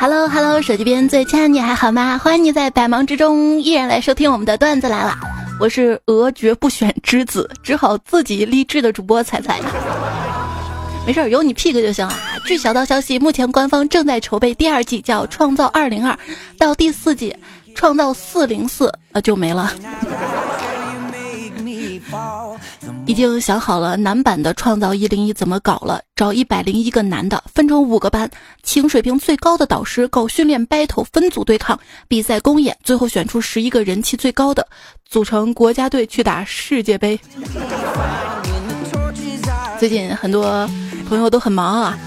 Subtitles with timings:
[0.00, 2.16] Hello Hello，手机边最亲爱的你还好吗？
[2.22, 5.18] 欢迎你在百忙之中依然来收听我们的段子来了。
[5.58, 9.58] 我是俄绝不选之子，只好自己励志的主播彩彩。
[11.04, 12.14] 没事，有你 pick 就行了。
[12.46, 16.14] 据小道消息，目前官方正在筹备第二季，叫《创造二零二》，
[16.56, 17.36] 到第四季
[17.74, 19.72] 《创造四零四》呃就没了。
[23.06, 28.30] 已经想好了男版的《创造一零一》怎么搞了，找一百零一个男的，分成五个班，
[28.62, 34.66] 请水平最高的导师搞训练 battle，分组对抗，比赛公演，最后选出十一个人气最高的，
[35.08, 37.18] 组成国家队去打世界杯。
[39.78, 40.68] 最近很多
[41.08, 41.98] 朋友都很忙啊，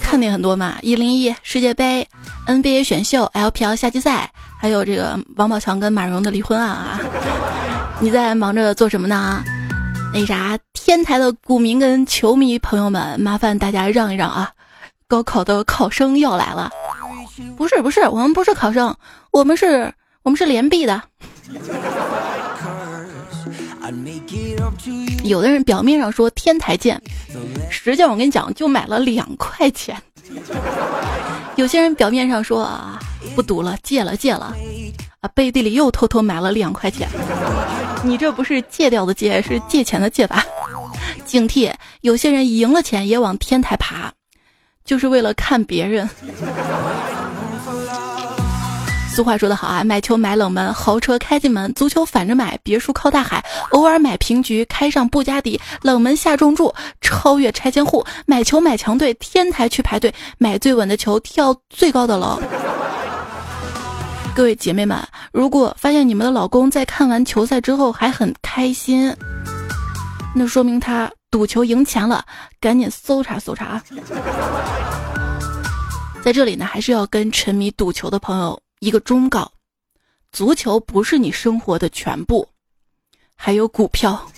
[0.00, 2.06] 看点很多嘛，一零一世界杯、
[2.46, 7.00] NBA 选秀、LPL 夏季赛，还有这个王宝强跟马蓉的离婚案啊。
[7.98, 9.42] 你在忙着做什么呢？
[10.12, 14.50] 那啥，天台的股民跟球迷朋友们，麻烦大家让一让啊！
[15.08, 16.70] 高考的考生要来了。
[17.56, 18.94] 不是不是，我们不是考生，
[19.30, 21.02] 我们是，我们是连币的。
[25.24, 27.00] 有的人表面上说天台见，
[27.70, 29.96] 实际上我跟你讲，就买了两块钱。
[31.56, 32.98] 有些人表面上说啊，
[33.34, 34.54] 不赌了，戒了戒了，
[35.28, 37.08] 背地里又偷偷买了两块钱。
[38.02, 40.44] 你这不是戒掉的戒，是借钱的借吧？
[41.24, 44.12] 警惕，有些人赢了钱也往天台爬，
[44.84, 46.08] 就是为了看别人。
[49.12, 62.38] 俗话说得好啊，买球买冷门，豪车开进门，足球反着买，别墅靠大海，偶尔买平局，开上布加迪，冷门下重注，超越拆迁户，买球买强队，天台去排队，买最稳的球，跳最高的楼。
[64.36, 69.16] 各位姐妹们，如果发现你们的老公在看完球赛之后还很开心，
[70.34, 72.22] 那说明他赌球赢钱了，
[72.60, 73.82] 赶紧搜查搜查啊。
[76.22, 79.50] 在这里呢，还是要跟沉迷赌球的朋友一个忠告：
[80.30, 82.46] 足球不是你生活的全部，
[83.36, 84.30] 还有股票。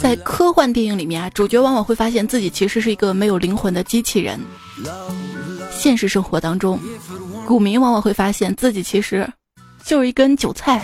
[0.00, 4.40] 在科幻电影里面啊，主角往往会发现自己其实是一个没有灵魂的机器人。
[5.82, 6.78] 现实生活当中，
[7.44, 9.28] 股民往往会发现自己其实
[9.84, 10.80] 就是一根韭菜。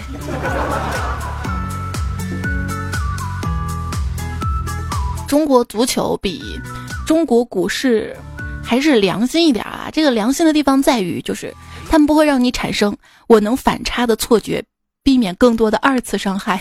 [5.29, 6.61] 中国足球比
[7.07, 8.17] 中国股市
[8.61, 9.89] 还是良心一点啊！
[9.93, 11.55] 这个良心的地方在于，就是
[11.89, 12.97] 他们不会让你产生
[13.29, 14.65] 我能反差的错觉，
[15.05, 16.61] 避免更多的二次伤害。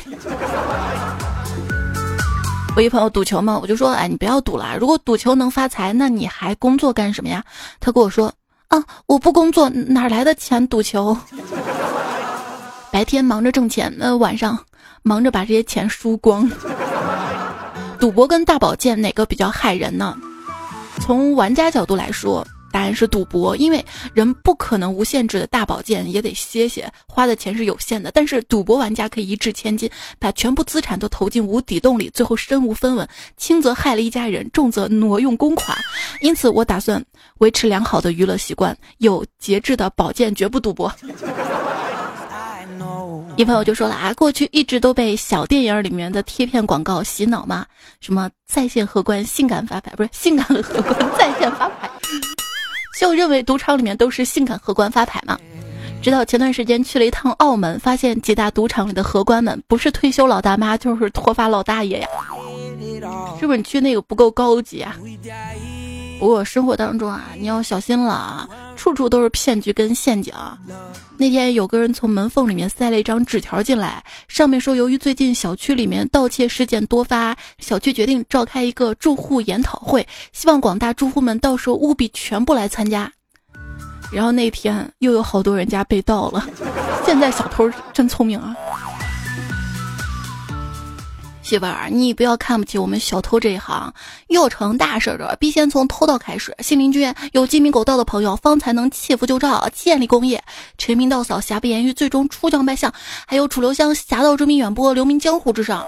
[2.77, 4.77] 我一朋友赌球嘛，我就说，哎，你不要赌了。
[4.77, 7.43] 如果赌球能发财，那你还工作干什么呀？
[7.79, 8.31] 他跟我说，
[8.67, 8.77] 啊，
[9.07, 11.17] 我不工作哪来的钱赌球？
[12.93, 14.55] 白天忙着挣钱，那晚上
[15.01, 16.47] 忙着把这些钱输光。
[17.99, 20.15] 赌博跟大保健哪个比较害人呢？
[20.99, 22.45] 从玩家角度来说。
[22.77, 23.83] 答案是赌博，因为
[24.13, 28.11] 人不可能无限制的大保健，也得歇歇，花的钱是有限的。
[28.11, 29.89] 但是赌博玩家可以一掷千金，
[30.19, 35.75] 把全部资产都投进无底洞里，最后身无分文，轻则害了一家人，重则挪用公款。
[36.21, 37.03] 因此，我打算
[37.39, 40.93] 维持良好的娱乐习惯，有节制的保健，绝不赌博。
[43.37, 47.65] 一朋友就说了啊，过去一直都被小电影里面的贴片广告洗脑嘛，
[48.01, 51.89] 什么在线荷官性感发牌，不是性感荷官在线发牌。
[52.97, 55.37] 就认为赌场里面都是性感荷官发牌嘛，
[56.01, 62.07] 直到前段时间去了一趟澳门，发现几大赌场里的荷官们不是退休老大妈，就是脱发老大爷呀，
[63.39, 64.95] 是不是你去那个不够高级啊？
[66.19, 70.33] 不过生活当中啊，你要小心了啊，处处都是骗局跟陷阱。
[71.15, 83.11] 那天有个人从门缝里面塞了一张纸条进来，上面说由于最近小区里面盗窃事件多发，小区决定召开一个住户研讨会，希望广大住户们到时候务必全部来参加。
[84.11, 86.47] 然后那天又有好多人家被盗了，
[87.05, 88.55] 现在小偷真聪明啊。
[91.47, 93.93] 媳妇儿，你不要看不起我们小偷这一行，
[94.27, 96.53] 要成大事的必先从偷盗开始。
[96.59, 100.43] 新邻居有鸡鸣狗盗的朋友，方才能切腹救赵，建立功业。
[100.77, 102.93] 陈明道嫂瑕不言喻，最终出将拜相。
[103.25, 105.85] 还有楚留香侠盗之名远播，留名江湖之上。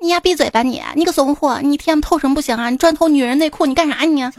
[0.00, 0.82] 你丫闭嘴吧你！
[0.96, 1.60] 你个怂货！
[1.62, 2.70] 你 TM 偷什么不行啊？
[2.70, 4.24] 你专偷女人内裤，你干啥你？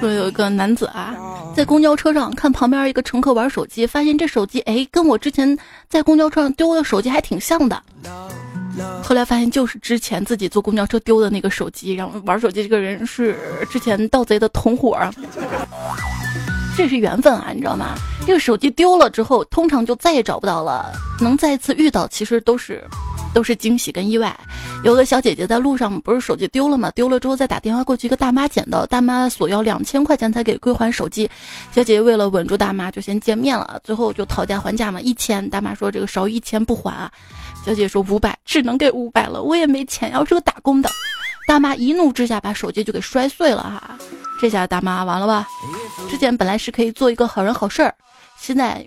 [0.00, 1.14] 说有一个男子啊，
[1.54, 5.56] 在公交车上看旁边一个乘客玩手机，发现这手机哎，跟我之前
[5.88, 7.80] 在公交车上丢的手机还挺像的。
[9.02, 13.36] 后来发现就是之前自己坐公交车丢的那个手机，然后玩手机这个人是
[13.68, 14.98] 之前盗贼的同伙。
[16.76, 17.94] 这是缘分啊，你知道吗？
[18.26, 20.90] 这个手机丢了之后，通常就再也找不到了。
[21.20, 22.82] 能再次遇到，其实都是，
[23.34, 24.38] 都是惊喜跟意外。
[24.82, 26.90] 有个小姐姐在路上，不是手机丢了吗？
[26.92, 31.28] 丢了之后再打电话过去，一个大妈捡到，大妈索要两千块钱才给归还手机。
[31.70, 35.48] 小姐姐为了稳住大妈，就先见面了，最后就讨价还价嘛，一千。
[35.50, 37.10] 大妈说这个少一千不还啊。
[37.64, 40.88] 小姐姐说五百，只能给五百了，我也没钱，要是个打工的。
[41.46, 43.98] 大妈一怒之下把手机就给摔碎了哈。
[44.40, 45.46] 这下大妈完了吧？
[46.08, 47.94] 之前本来是可以做一个好人好事儿，
[48.38, 48.86] 现在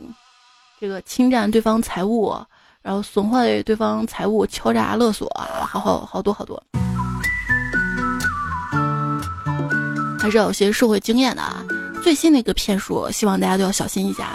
[0.80, 2.36] 这个侵占对方财物，
[2.84, 6.62] 然后损坏对方财物，敲诈勒索啊，好好好多好多，
[10.20, 11.64] 还是要有些社会经验的啊。
[12.04, 14.28] 最新的一个骗术，希望大家都要小心一下。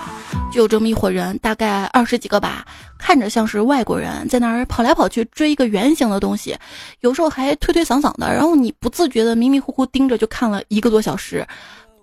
[0.51, 2.65] 就有这么一伙人，大概二十几个吧，
[2.99, 6.57] 看着像是外国人，在那儿跑来跑去追一个圆形的东西，
[7.01, 8.33] 有时候还推推搡搡的。
[8.33, 11.47] 然后你不自觉的迷迷糊糊盯着，就看了一个多小时。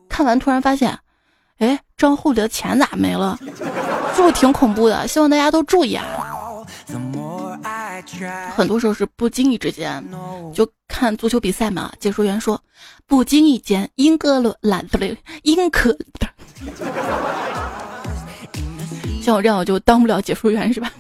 [0.08, 0.96] 看完突然发现，
[1.58, 3.40] 哎，账户里的钱咋没了？
[4.16, 5.08] 是不是挺恐怖的？
[5.08, 6.06] 希望大家都注意啊。
[8.56, 10.04] 很多时候是不经意之间，
[10.54, 11.92] 就看足球比赛嘛。
[12.00, 12.62] 解说员说，
[13.08, 15.96] 不经意间，英格兰不对，英格，
[19.22, 20.92] 像我这样我就当不了解说员是吧？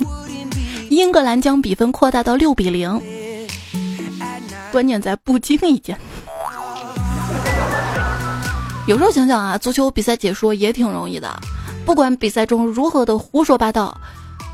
[0.89, 2.99] 英格兰将比分扩大到六比零，
[4.71, 5.97] 关键在不经意间。
[8.87, 11.39] 有时候想想啊，足球比赛解说也挺容易的，
[11.85, 13.95] 不管比赛中如何的胡说八道。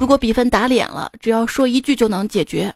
[0.02, 2.74] 如果比分打脸了，只要说一句就能解决。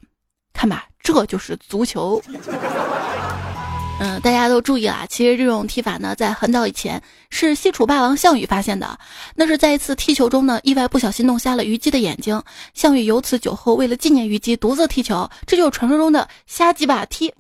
[0.54, 2.22] 看吧，这就是足球。
[4.00, 7.02] 嗯，大家都注意了，其实这种踢法呢，在很早以前
[7.32, 9.00] 是西楚霸王项羽发现的。
[9.34, 12.40] 那是在一次踢球中呢，意外不小心弄瞎了虞姬的眼睛。
[12.76, 15.28] 项羽由此酒后，为了纪念虞姬，独自踢球。
[15.48, 17.34] 这就是传说中的瞎鸡巴踢。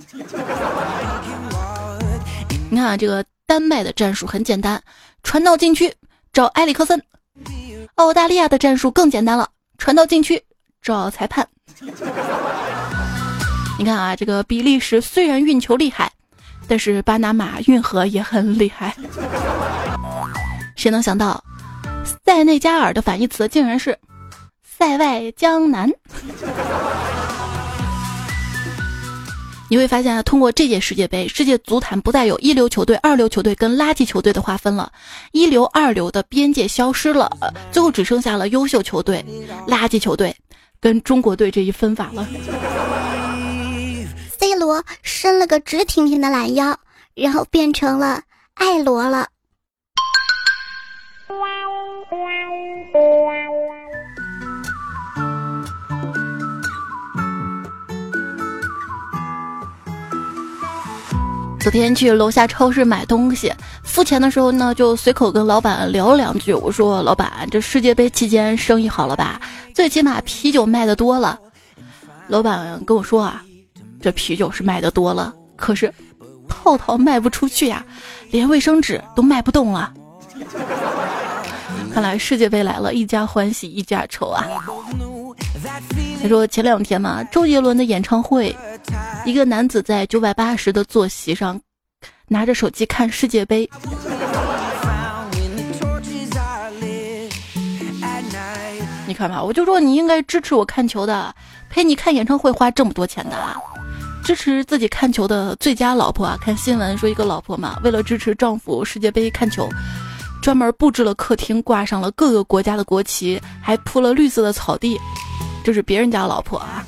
[2.71, 4.81] 你看啊，这个丹麦的战术很简单，
[5.21, 5.93] 传到禁区
[6.33, 6.99] 找埃里克森。
[7.95, 9.47] 澳大利亚的战术更简单了。
[9.77, 10.41] 传到禁区
[10.81, 11.47] 找裁判。
[13.77, 16.11] 你看啊，这个比利时虽然运球厉害，
[16.67, 18.95] 但是巴拿马运河也很厉害。
[20.77, 21.43] 谁能想到，
[22.25, 23.97] 塞内加尔的反义词竟然是
[24.63, 25.91] 塞外江南？
[29.67, 34.91] 你会发现啊，通过这届世界杯，世界足坛不再有一流球队、二流球队跟垃圾球队的划分了，
[35.31, 37.29] 一流、二流的边界消失了，
[37.71, 39.25] 最后只剩下了优秀球队、
[39.67, 40.35] 垃圾球队
[40.79, 42.27] 跟中国队这一分法了。
[44.39, 46.77] C 罗伸了个直挺挺的懒腰，
[47.15, 48.21] 然后变成了
[48.53, 49.27] 爱罗了。
[61.65, 63.51] 昨天去楼下超市买东西，
[63.83, 66.53] 付钱的时候呢，就随口跟老板聊了两句。
[66.53, 69.41] 我说：“老板，这世界杯期间生意好了吧？
[69.73, 71.39] 最起码啤酒卖的多了。”
[72.29, 73.43] 老板跟我说：“啊，
[73.99, 75.91] 这啤酒是卖的多了，可是
[76.47, 77.83] 套套卖不出去呀，
[78.29, 79.91] 连卫生纸都卖不动了。
[81.91, 84.45] ”看来世界杯来了，一家欢喜一家愁啊。
[86.21, 88.55] 他说前两天嘛，周杰伦的演唱会，
[89.25, 91.59] 一个男子在九百八十的坐席上，
[92.27, 93.69] 拿着手机看世界杯。
[99.07, 101.33] 你看吧，我就说你应该支持我看球的，
[101.69, 103.37] 陪你看演唱会花这么多钱的，
[104.23, 106.37] 支持自己看球的最佳老婆啊！
[106.41, 109.69] 看新闻说一个老婆嘛，为了支持丈夫世界杯看球，
[110.41, 114.99] 专门布置了客厅，挂上了各个国家的国旗，还铺了绿色的草地。
[115.65, 116.85] 就是别人家老婆啊！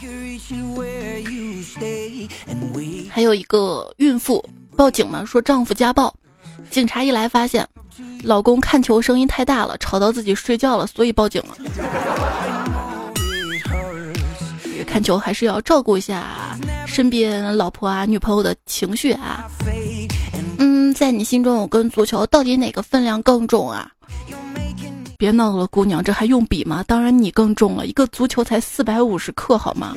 [3.10, 6.14] 还有一个孕妇报警嘛，说丈夫家暴，
[6.70, 7.68] 警察一来发现，
[8.22, 11.58] 老公看球声音太大了，吵到自己睡觉了，所以报警了。
[14.86, 16.56] 看球还是要照顾一下
[16.86, 19.50] 身边老婆啊、女朋友的情绪啊。
[20.60, 23.90] 嗯，在你心中，我跟足球到底哪个分量更重啊？
[25.18, 26.84] 别闹了，姑娘，这还用比吗？
[26.88, 29.94] 当然你更重了，一个足球才四百五十克，好吗？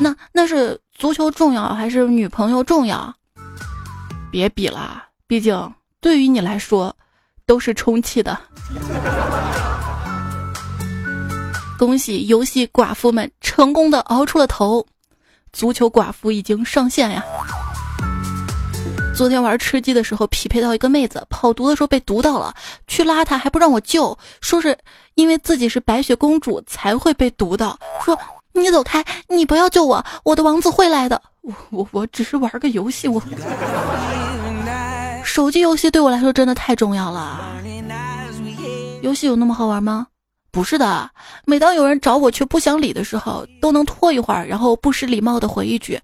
[0.00, 3.12] 那那是足球重要还是女朋友重要？
[4.30, 6.94] 别比了，毕竟对于你来说
[7.46, 8.38] 都是充气的。
[11.78, 14.86] 恭喜游戏寡妇们成功的熬出了头，
[15.52, 17.22] 足球寡妇已经上线呀！
[19.22, 22.52] 昨天玩吃鸡的时候，匹配到一个妹子，跑毒的时候被毒到了，
[22.88, 24.76] 去拉她还不让我救，说是
[25.14, 28.18] 因为自己是白雪公主才会被毒到， 说
[28.52, 33.22] 你走开，你不要救我，我的王子会来的，我我我只是玩个游戏，我
[35.24, 37.40] 手机游戏对我来说真的太重要了。
[39.02, 40.08] 游戏有那么好玩吗？
[40.50, 41.08] 不是的。
[41.46, 45.96] 每当有人找我却不想理的时候，都能拖一会儿，然后不失礼貌的回一句：“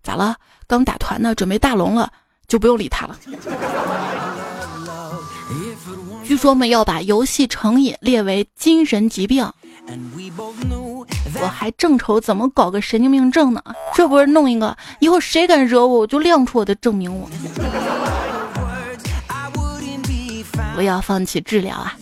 [0.00, 0.36] 咋了？
[0.68, 2.10] 刚打团呢，准备大龙了，
[2.46, 3.16] 就不用理他了。”
[6.24, 9.50] 据说们要把游戏成瘾列为精神疾病。
[11.40, 13.60] 我还正愁怎么搞个神经病症呢，
[13.94, 17.28] 这不是弄一个，以后谁敢惹我，我就亮出我的证明我。
[20.74, 21.94] 不要放弃治疗啊！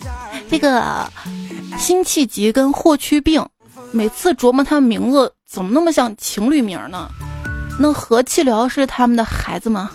[0.49, 1.11] 这个
[1.77, 3.45] 辛弃疾跟霍去病，
[3.91, 7.09] 每次琢磨他们名字怎么那么像情侣名呢？
[7.79, 9.89] 那何气疗是他们的孩子吗？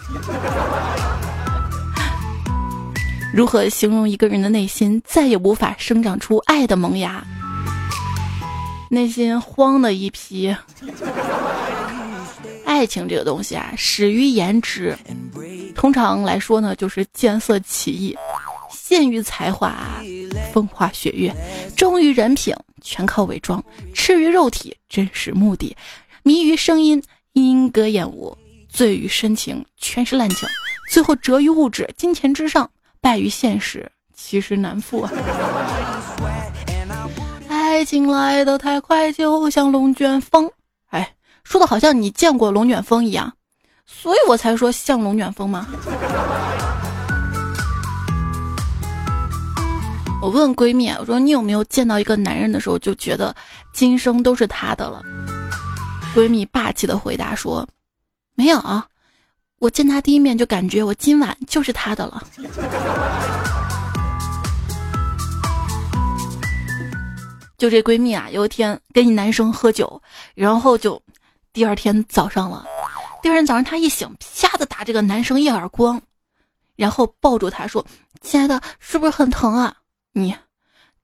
[3.33, 7.25] 如何形容一个人的内心再也无法生长出爱的萌芽？
[8.88, 10.56] 内心慌的一批。
[12.64, 14.97] 爱情这个东西啊，始于颜值，
[15.75, 18.14] 通常来说呢，就是见色起意；
[18.71, 19.75] 陷于才华，
[20.52, 21.33] 风花雪月；
[21.76, 23.61] 忠于人品，全靠伪装；
[23.95, 25.75] 痴于肉体，真实目的；
[26.23, 27.02] 迷于声音，
[27.36, 28.34] 莺歌燕舞；
[28.66, 30.48] 醉于深情，全是滥情；
[30.90, 35.12] 最后折于物质，金钱之上，败于现实，其实难复啊。
[37.46, 40.50] 爱情来得太快，就像龙卷风。
[40.86, 41.14] 哎，
[41.44, 43.30] 说的好像你见过龙卷风一样，
[43.84, 45.66] 所以我才说像龙卷风吗？
[50.22, 53.36] 我问闺蜜，我说你有没有见到一个男人的时候就觉得
[53.74, 55.02] 今生都是他的了？
[56.16, 57.68] 闺蜜霸气的回答说，
[58.35, 58.58] 没有，
[59.58, 62.26] 我见他第一面就感觉我今晚就是他的了。
[67.58, 70.00] 就这闺蜜啊，有一天跟一男生喝酒，
[70.35, 71.02] 然后就
[71.52, 72.64] 第二天早上了。
[73.23, 76.00] 第二天早上她一醒，啪的打这个男生一耳光，
[76.76, 77.85] 然后抱住他说
[78.23, 79.76] ：“亲爱的，是不是很疼啊？
[80.12, 80.35] 你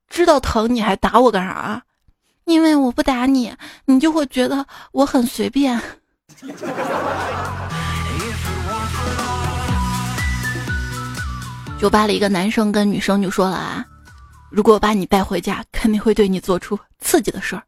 [0.09, 1.83] 知道疼你还打我干啥？
[2.45, 5.81] 因为我不打你，你就会觉得我很随便。”
[11.79, 13.85] 酒吧里一个男生跟女生就说了啊。
[14.51, 17.63] 如果把你带回家，肯定会对你做出刺激的事儿。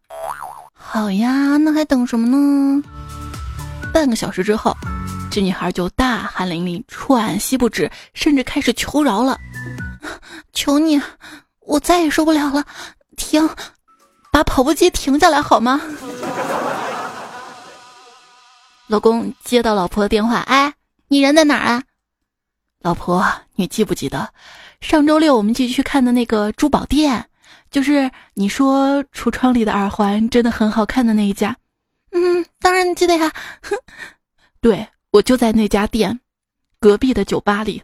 [0.73, 2.83] 好呀，那还等什么呢？
[3.93, 4.76] 半个小时之后，
[5.31, 9.38] 这女孩就大汗淋漓、喘息不止，甚至开始求饶了
[10.52, 11.00] ：“求你，
[11.61, 12.64] 我再也受不了了，
[13.16, 13.49] 停，
[14.35, 15.81] 把跑步机停下来好吗？”
[18.88, 20.75] 老公接到老婆的电话：“哎，
[21.07, 21.85] 你人在哪儿啊？”
[22.83, 23.25] 老婆，
[23.55, 24.31] 你记不记得？
[24.81, 27.26] 上周六我们一起去看的那个珠宝店，
[27.71, 31.57] 就是你说橱窗里的耳环真的很好看的那一家。
[32.11, 33.33] 嗯，当然记得呀。
[33.62, 33.79] 哼，
[34.61, 36.19] 对我就在那家店
[36.81, 37.81] 隔壁的酒吧里。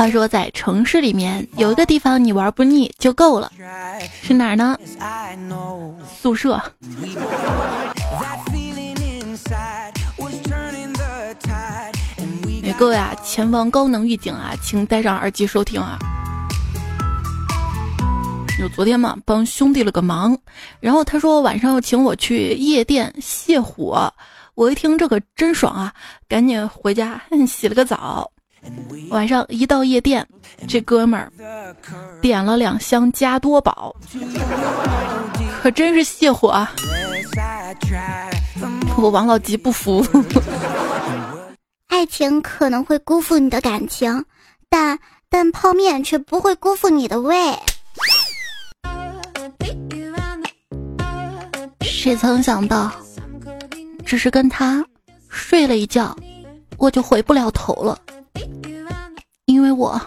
[0.00, 3.52] 话说在城市里面有一个地方你玩不腻就够了，
[4.22, 4.74] 是哪儿呢？
[6.08, 6.58] 宿舍。
[12.78, 15.98] 各位啊，前方高能预警啊，请戴上耳机收听啊！
[18.58, 20.34] 有昨天嘛，帮兄弟了个忙，
[20.80, 24.10] 然后他说晚上要请我去夜店泻火，
[24.54, 25.92] 我一听这个真爽啊，
[26.26, 28.32] 赶紧回家洗了个澡。
[29.10, 30.26] 晚上一到夜店，
[30.68, 31.32] 这哥们儿
[32.20, 33.94] 点了两箱加多宝，
[35.62, 36.72] 可真是泻火啊！
[38.96, 40.04] 我王老吉不服。
[41.88, 44.24] 爱情可能会辜负你的感情，
[44.68, 44.98] 但
[45.28, 47.36] 但泡面却不会辜负你的胃。
[51.82, 52.90] 谁曾想到，
[54.06, 54.84] 只是跟他
[55.28, 56.16] 睡了一觉，
[56.78, 57.98] 我就回不了头了，
[59.60, 60.00] 因为我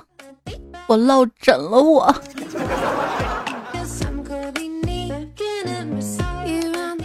[0.88, 2.12] 我落枕了我。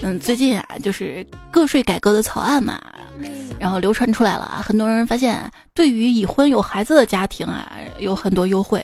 [0.01, 2.81] 嗯，最近啊，就是个税改革的草案嘛。
[3.61, 8.83] 然后流传出来了啊，很多人发现，对于已婚有孩子的家庭啊，有很多优惠。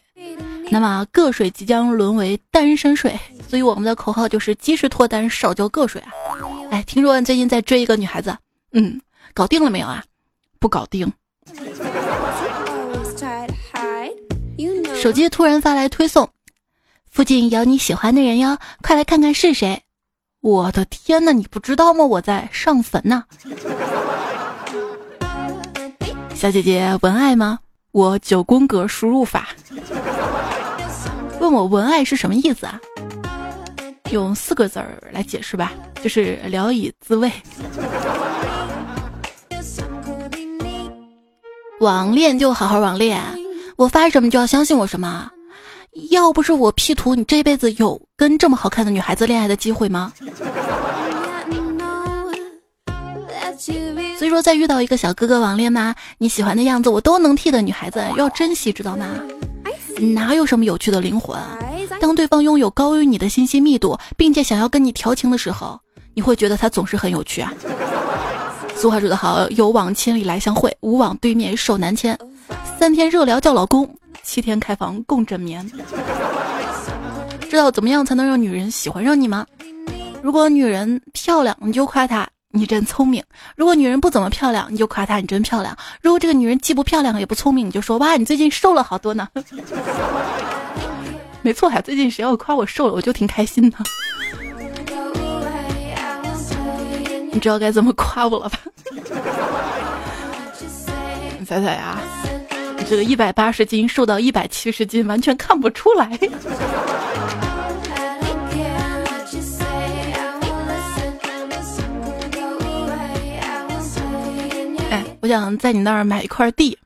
[0.68, 3.18] 那么个税即将沦为单身税，
[3.48, 6.12] 所以我们的口号就是及时脱单，少交个税啊！
[6.70, 8.36] 哎，听说最近在追一个女孩子，
[8.72, 9.00] 嗯，
[9.32, 10.04] 搞定了没有啊？
[10.58, 11.10] 不搞定。
[15.04, 16.30] 手机突然发来推送，
[17.10, 19.82] 附近有你喜欢的人哟，快来看看是谁！
[20.40, 22.02] 我的天呐，你不知道吗？
[22.02, 23.22] 我在上坟呢。
[26.34, 27.58] 小姐姐，文爱吗？
[27.92, 29.48] 我九宫格输入法。
[31.38, 32.80] 问我文爱是什么意思啊？
[34.10, 35.70] 用四个字儿来解释吧，
[36.02, 37.30] 就是聊以自慰。
[41.80, 43.20] 网恋就好好网恋，
[43.76, 45.30] 我发什么就要相信我什么。
[46.10, 50.12] 要不是我 P 图，你这辈子有跟这么好看的女孩子恋爱的机会吗？
[54.18, 55.94] 所以说，在遇到一个小哥哥网恋吗？
[56.18, 59.06] 你喜欢的样子我都能替的女孩子，要珍惜，知道吗？
[60.14, 61.38] 哪有什么有趣的灵魂？
[62.00, 65.78] 当对方拥有高于你的信息密度，并且想要跟你调情的时候，
[66.14, 67.52] 你会觉得他总是很有趣啊。
[68.76, 72.18] 俗话说得好，有网千里来相会，无网对面手难牵。
[72.84, 73.88] 三天热聊叫老公，
[74.22, 75.66] 七天开房共枕眠。
[77.48, 79.46] 知道怎么样才能让女人喜欢上你吗？
[80.20, 83.22] 如果女人漂亮，你就夸她你真聪明；
[83.56, 89.26] 如果女人不怎么漂亮，你就夸她你真漂亮；如果这个女人既不漂亮也不聪明，你就说哇你最近瘦了好多呢。
[91.40, 93.78] 没错呀，最近谁要夸我瘦了，我就挺开心的。
[97.32, 98.58] 你知道该怎么夸我了吧？
[101.40, 101.98] 你猜猜呀？
[102.88, 106.06] 这个一百八十斤瘦到一百七十斤，完全看不出来。
[114.90, 116.78] 哎，我想在你那儿买一块地，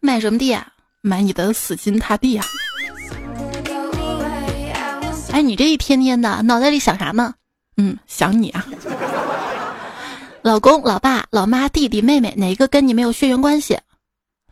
[0.00, 0.66] 买什么地啊？
[1.02, 2.44] 买你的死心塌地啊！
[5.30, 7.34] 哎，你这一天天的脑袋里想啥呢？
[7.76, 8.64] 嗯，想你啊。
[10.42, 13.78] 老公、老爸、老妈、弟弟、妹妹，哪一个跟你没有血缘关系？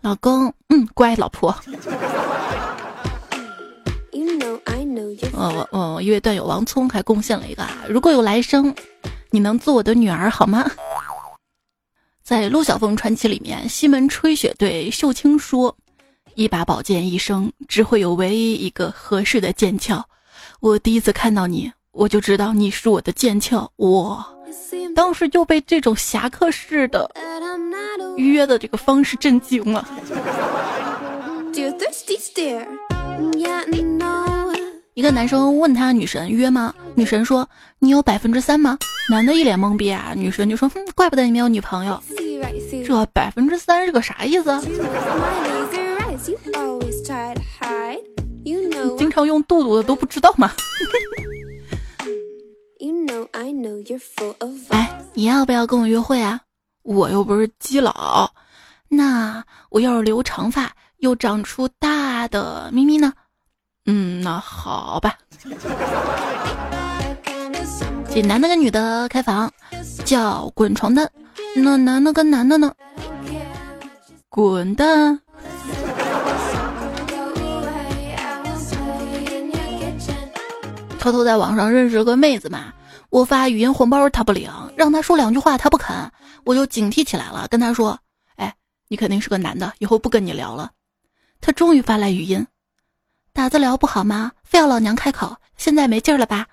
[0.02, 1.54] 老公，嗯，乖，老婆。
[5.32, 8.74] 哦哦，一位段友王聪还贡献了一个啊，如果有来生，
[9.30, 10.68] 你能做我的女儿好吗？
[12.22, 15.74] 在《陆小凤传奇》里面，西门吹雪对秀清说
[16.34, 20.04] ：“一把宝剑一生，只会有唯一一个合适的剑鞘。
[20.60, 23.70] 我第一次看到你，我就知道你是我的剑鞘。
[23.76, 24.24] 我。”
[24.94, 27.10] 当时就被这种侠客式的
[28.16, 29.86] 约的这个方式震惊了。
[34.94, 36.74] 一个男生问他女神约吗？
[36.94, 38.78] 女神说你有百分之三吗？
[39.10, 40.12] 男的一脸懵逼啊。
[40.14, 42.00] 女神就说哼，怪不得你没有女朋友。
[42.86, 44.60] 这百分之三是个啥意思？
[48.98, 50.52] 经常用肚肚的都不知道吗？
[54.68, 56.40] 哎，你要不要跟我约会啊？
[56.82, 58.32] 我又不是基佬，
[58.88, 63.12] 那我要是留长发又长出大的咪咪呢？
[63.86, 65.14] 嗯，那好吧。
[68.10, 69.50] 这男的跟女的开房
[70.04, 71.08] 叫滚床单，
[71.56, 72.72] 那男的跟男的呢？
[74.28, 75.20] 滚蛋。
[80.98, 82.72] 偷偷在网上认识个妹子嘛，
[83.12, 85.94] 我发语音红包他不领，让他说两句话他不肯，
[86.44, 87.98] 我就警惕起来了，跟他说
[88.36, 88.54] ：“哎，
[88.88, 90.70] 你肯定是个男的，以后不跟你聊了。”
[91.38, 92.46] 他终于发来语音
[93.34, 94.32] ：“打字聊不好吗？
[94.42, 95.36] 非要老娘开口？
[95.58, 96.46] 现在没劲了吧？”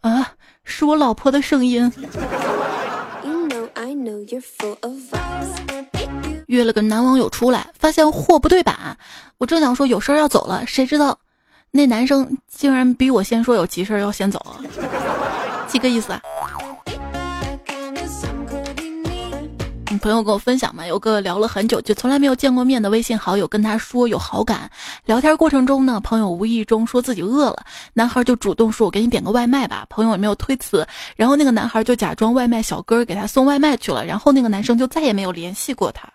[0.00, 1.92] 啊，是我老婆的声音。
[6.46, 8.96] 约了个男网友出来，发现货不对版，
[9.38, 11.18] 我正想说有事要走了，谁知道。
[11.72, 14.56] 那男生竟然比我先说有急事要先走，
[15.68, 16.20] 几个意思啊？
[19.90, 24.70] 你朋友跟我分享嘛，有个聊了很久就从来没有见过面的微信好友跟他说有好感，
[25.06, 36.06] 聊天过程中呢，朋友无意中说自己饿了，男孩就主动说：“我给你点个外卖吧。”朋友也没有推辞，然后那个男孩就假装外卖小哥给他送外卖去了，然后那个男生就再也没有联系过他。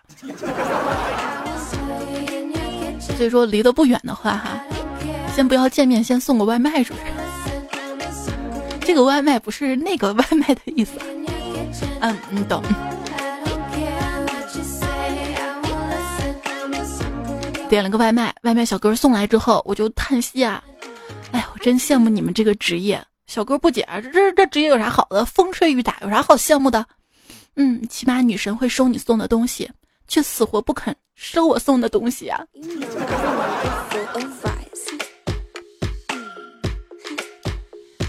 [3.00, 4.50] 所以说离得不远的话哈。
[5.34, 7.23] 先不要见面，先送个外卖，是不是？
[8.84, 10.92] 这个外卖不是那个外卖的意思。
[12.00, 12.62] 嗯，你懂。
[17.68, 20.62] 点了个外卖，外卖小哥送来之后，我就叹息啊，
[21.32, 23.02] 哎呀，我真羡慕你们这个职业。
[23.26, 25.24] 小哥不解，这这这职业有啥好的？
[25.24, 26.86] 风吹雨打有啥好羡慕的？
[27.56, 29.68] 嗯，起码女神会收你送的东西，
[30.06, 32.44] 却死活不肯收我送的东西啊。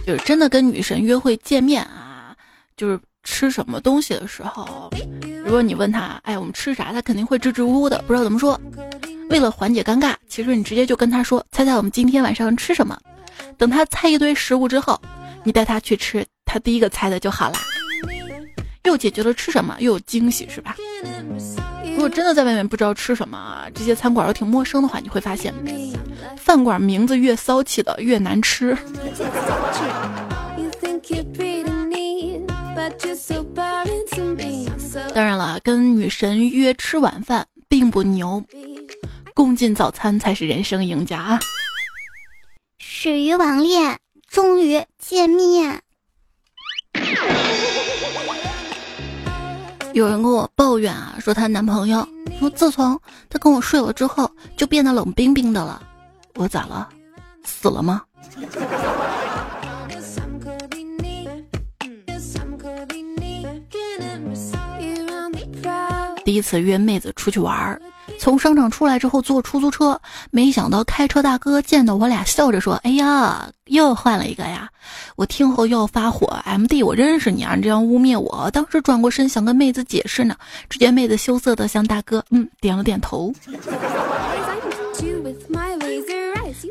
[0.06, 2.36] 就是真的跟女神约会见面啊，
[2.78, 4.91] 就是吃什么东西的时候，
[5.44, 8.60] 如果你问他，哎，我们吃啥，他肯定会支支吾吾的，不知道怎么说。
[9.32, 12.96] 为了缓解尴尬，其实你直接就跟他说，猜猜我们今天晚上吃什么。
[13.58, 15.02] 等他猜一堆食物之后，
[15.44, 17.60] 你带他去吃他第一个猜的就好啦，
[18.84, 20.76] 又解决了吃什么，又有惊喜，是吧？
[21.95, 25.53] 如果真的在外面不知道吃什么，这些餐馆又挺陌生的话，你会发现，
[26.38, 28.77] 饭馆名字越骚气的越难吃。
[35.13, 38.43] 当然了，跟女神约吃晚饭并不牛，
[39.34, 41.39] 共进早餐才是人生赢家啊！
[42.77, 43.97] 始于网恋，
[44.29, 45.81] 终于见面。
[49.95, 52.05] 有人跟我抱怨啊，说她男朋友
[52.38, 55.81] 说自从他跟我睡了之后，就变得冷冰冰的了。
[56.36, 56.89] 我咋了？
[57.45, 58.01] 死了吗？
[66.25, 67.81] 第一次约妹子出去玩儿，
[68.18, 70.00] 从商场出来之后坐出租车，
[70.32, 74.70] 没想到开车大哥见到我俩笑着说：“哎呀，又换了一个呀！”
[75.15, 77.56] 我听后要发火，M D，我认识你啊！
[77.56, 80.36] 你这样污蔑我，当时转过身想跟妹子解释呢，
[80.70, 83.34] 只见妹子羞涩的向大哥嗯点了点头。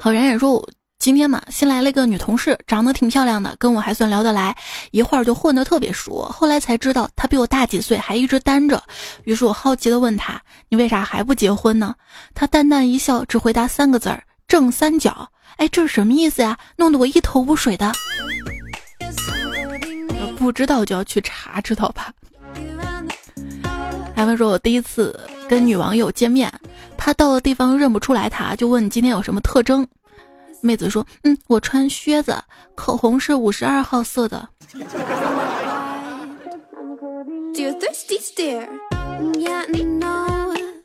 [0.01, 0.67] 好，冉冉说。
[1.05, 4.57] 今天嘛，新来了一个女同事，长得挺漂亮的，跟我还算聊得来，
[4.91, 6.23] 一会儿就混得特别熟。
[6.23, 8.83] 后来才知道她比我大几岁，还一直单着。
[9.25, 10.41] 于是我好奇的问她
[10.71, 11.95] ：“你为啥还不结婚呢？”
[12.35, 15.29] 她淡淡一笑，只回答三个字儿：“正三角。”
[15.61, 16.57] 哎，这是什么意思呀？
[16.77, 17.93] 弄得我一头雾水的。
[20.39, 22.11] 不知道就要去查，知道吧？
[24.17, 26.51] 他们说我第一次跟女网友见面，
[26.97, 29.87] 怕到了地方认不出来她，就问你今天有什么特征。
[30.65, 32.43] 妹子说：“嗯，我穿靴子，
[32.75, 34.49] 口红是五十二号色的。”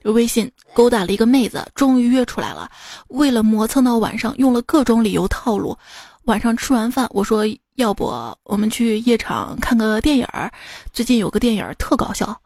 [0.03, 2.69] 微信勾搭了一个妹子，终于约出来了。
[3.07, 5.77] 为了磨蹭到晚上，用了各种理由套路。
[6.25, 8.03] 晚上吃完饭，我说：“要不
[8.43, 10.51] 我们去夜场看个电影儿？
[10.91, 12.41] 最近有个电影特搞笑。”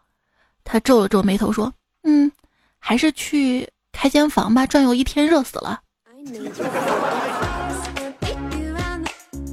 [0.64, 2.32] 他皱了皱眉头说：“嗯，
[2.78, 5.80] 还是去开间房吧，转悠一天热死了。”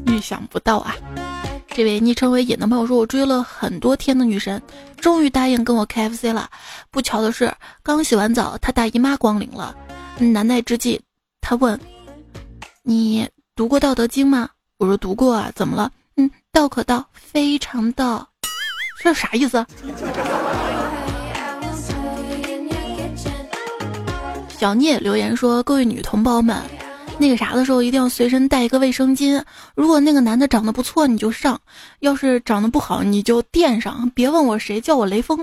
[0.06, 0.94] 预想不到啊！
[1.68, 4.60] 这位昵称为“野”的朋友说：“我追了很多天的女神，
[4.96, 6.50] 终于答应跟我 KFC 了。
[6.90, 7.52] 不巧的是，
[7.82, 9.74] 刚洗完澡，她大姨妈光临了。
[10.18, 11.00] 难耐之际，
[11.40, 11.78] 她问
[12.82, 18.28] ：‘你读过《道德经》吗？’我说：‘读过啊，怎么了？’嗯，道可道，非常道，
[19.02, 19.64] 这啥意思？”
[24.60, 26.54] 小聂留言说：“各位女同胞们，
[27.16, 29.42] 那个啥的时候一定要随身带一个卫生巾。
[29.74, 31.56] 如果那个男的长得不错，你就上；
[32.00, 34.10] 要是长得不好，你就垫上。
[34.10, 35.38] 别问我谁，叫我雷锋。”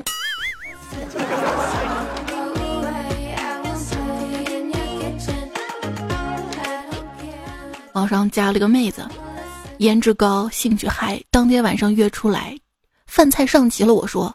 [7.94, 9.04] 网上加了个妹子，
[9.80, 11.20] 颜值高，兴趣嗨。
[11.32, 12.56] 当天晚上约出来，
[13.08, 13.96] 饭菜上齐了。
[13.96, 14.32] 我说：“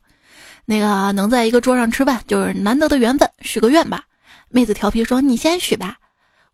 [0.66, 4.02] 那个能在一个桌上吃饭，就是难得的缘分，许个愿吧。”
[4.52, 5.96] 妹子调皮说：“你先许吧。”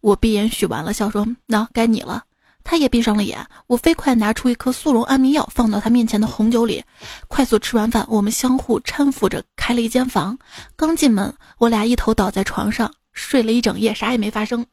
[0.00, 2.22] 我闭眼许完了，笑说：“那该你了。”
[2.62, 3.44] 他也闭上了眼。
[3.66, 6.84] 我飞快拿出一颗速溶安眠药，放到他面前的红酒里。
[7.26, 10.38] 快速吃完饭，我们相互搀扶着开了一间房。
[10.76, 14.64] 刚进门，我俩一头倒在床上睡了一整夜，啥也没发生。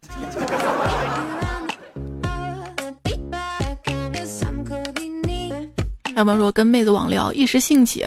[6.16, 8.06] 要不然说跟妹子网聊，一时兴起。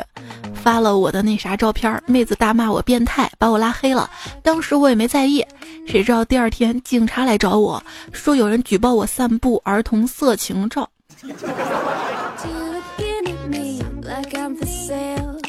[0.69, 4.11] 发了我的那啥照片，妹子大骂我变态，把我拉黑了。
[4.43, 5.43] 当时我也没在意，
[5.87, 10.87] 谁知道第二天警察来找我说有人举报我散布儿童色情照。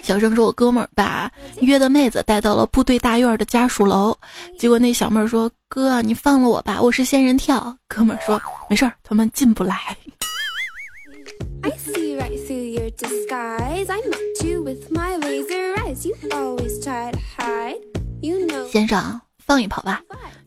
[0.02, 1.30] 小声说，我哥们儿把
[1.60, 4.18] 约的妹子带到了部队大院的家属楼，
[4.58, 9.76] 结果那小妹儿说：“哥，你放了我吧，我是仙人跳。”哥们儿说：“没事儿，他们进不来。”
[18.72, 20.00] 先生，放一炮吧，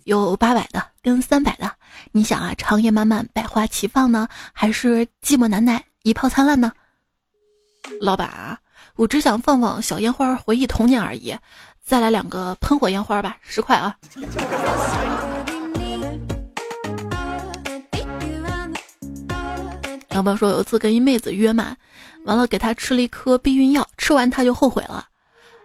[0.04, 1.68] 有八百的跟三百的，
[2.12, 6.70] 你想啊，长夜漫漫，百花齐放呢，还是寂寞难耐，一炮灿烂呢？
[8.00, 8.56] 老板，
[8.94, 11.36] 我只想放放小烟花，回忆童年而已。
[11.84, 13.96] 再来两个喷火烟花吧，十块啊。
[20.10, 21.76] 老板说有一次跟一妹子约嘛，
[22.24, 25.08] 完了给她吃了一颗避孕药，吃完她就后悔了。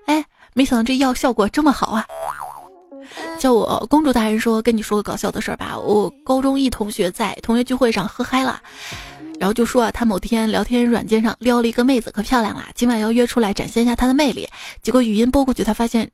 [0.08, 2.04] 哎，没想到这药效果这么好啊！
[3.40, 5.78] 叫我公主大人说，跟你说个搞笑的事儿吧。
[5.78, 8.62] 我高中一同学在同学聚会上喝嗨了，
[9.40, 14.48] 然后就说啊，他某天聊天软件上撩了一个妹子，可漂亮了，今晚要约出来展现一下他的魅力。
[14.82, 16.10] 结果语音拨过去，他发现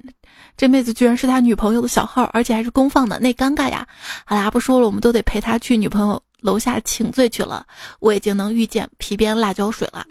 [0.55, 3.87] 这妹子居然是他女朋友的小号，而且还是公放的，那尴尬呀！
[4.25, 6.21] 好啦，不说了，我们都得陪他去女朋友。
[6.41, 7.65] 楼下请罪去了，
[8.01, 10.05] 我已经能遇见皮鞭辣椒水了。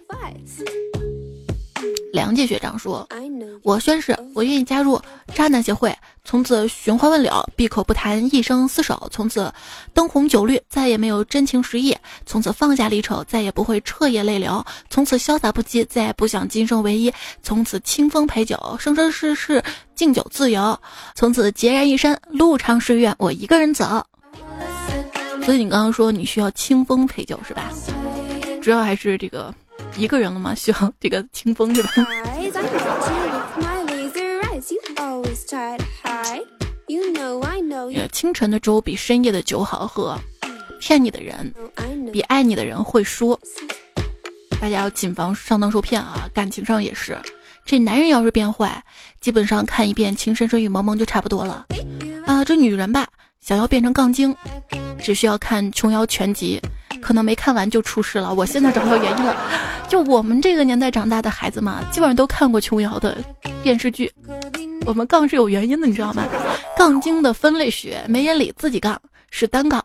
[2.12, 3.09] 梁界学长说
[3.64, 5.01] ：“我宣誓，我愿意加入
[5.35, 9.51] 渣男协会从此寻花问柳，闭口不谈一生厮守；从此
[9.94, 11.94] 灯红酒绿，再也没有真情实意；
[12.27, 17.11] 从此放下离愁，再也不会彻夜泪流；从此潇洒不羁，再也不想今生唯一；
[17.42, 19.62] 从此清风陪酒，生生世世
[19.94, 20.77] 敬酒自由；
[21.14, 24.05] 从此孑然一身，路长是愿我一个人走。
[25.44, 27.72] 所以你刚刚说你需要清风陪酒是吧？
[28.62, 29.53] 主要还是这个
[29.97, 30.55] 一个人了吗？
[30.55, 31.90] 需要这个清风是吧？
[38.11, 40.18] 清晨的粥比深夜的酒好喝，
[40.81, 41.53] 骗你的人
[42.12, 43.38] 比爱你的人会说。
[44.61, 46.29] 大家要谨防上当受骗啊！
[46.33, 47.18] 感情上也是，
[47.64, 48.85] 这男人要是变坏，
[49.21, 51.66] 基本上看一遍《情深深雨蒙蒙就差不多了
[52.27, 52.45] 啊。
[52.45, 53.09] 这女人吧，
[53.40, 54.37] 想要变成杠精，
[55.01, 56.61] 只需要看《琼瑶全集》。
[57.03, 58.33] 可能没看完就出事了。
[58.33, 59.37] 我现在找到原因了，
[59.88, 63.19] 就我们这个年代长大的孩子嘛，基本上都看过琼瑶的
[63.62, 64.11] 电视剧。
[64.87, 66.25] 我们杠是有原因的，你知道吗？
[66.77, 69.85] 杠精的分类学，没人理自己杠是单杠，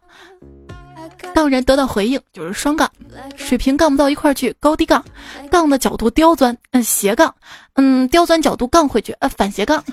[1.35, 2.89] 杠人得到回应就是双杠，
[3.35, 5.03] 水平杠不到一块去高低杠，
[5.51, 7.33] 杠的角度刁钻，嗯斜杠，
[7.75, 9.83] 嗯刁钻角度杠回去，呃反斜杠。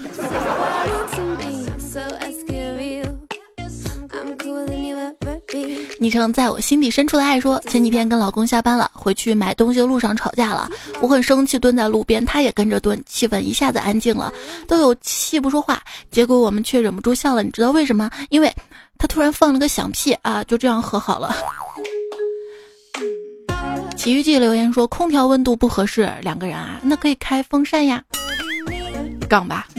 [6.04, 10.68] 昵称在我心底深处的爱说，前几天跟老公下班了，回去买东西的路上吵架了，
[11.00, 14.30] 我很生气，蹲在路边，他也跟着蹲，气氛一下子安静了，
[14.68, 18.10] 都有气不说话，结果我们却忍不住笑了，你知道为什么？
[18.28, 18.54] 因为
[18.98, 21.34] 他突然放了个响屁啊，就这样和好了。
[23.96, 28.04] 奇遇记留言说，空调温度不合适，两个人啊，那可以开风扇呀，
[29.26, 29.66] 杠吧。